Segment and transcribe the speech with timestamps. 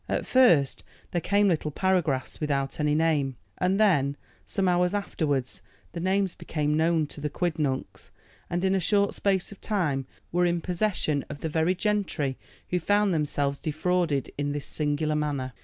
[0.09, 0.81] At first
[1.11, 5.45] there came little paragraphs without any name, and then, some hours afterward,
[5.91, 8.09] the names became known to the quidnuncs,
[8.49, 12.35] and in a short space of time were in possession of the very gentry
[12.71, 15.53] who found themselves defrauded in this singular manner.